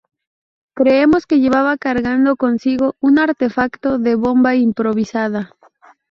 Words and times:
Creemos 0.73 1.27
que 1.27 1.39
llevaba 1.39 1.77
cargando 1.77 2.35
consigo 2.35 2.95
un 3.01 3.19
artefacto 3.19 3.99
de 3.99 4.15
bomba 4.15 4.55
improvisada". 4.55 5.53